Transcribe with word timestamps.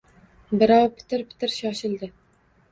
Birov 0.63 0.87
pitir-pitir 1.03 1.55
shoshildi. 1.59 2.13